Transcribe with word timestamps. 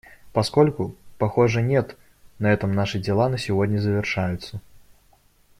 Поскольку, 0.33 0.95
похоже, 1.19 1.61
нет, 1.61 1.95
на 2.39 2.51
этом 2.51 2.71
наши 2.71 2.97
дела 2.97 3.29
на 3.29 3.37
сегодня 3.37 3.77
завершаются. 3.77 4.59